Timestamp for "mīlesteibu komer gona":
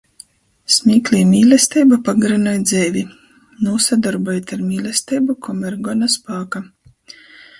4.71-6.09